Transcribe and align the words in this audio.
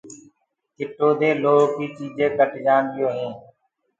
جنگو 0.77 1.09
دي 1.19 1.29
لوه 1.43 1.63
ڪي 1.75 1.85
چيجينٚ 1.97 2.35
ڪس 2.37 2.51
جآنيونٚ 2.65 3.15
هينٚ۔ 3.17 3.37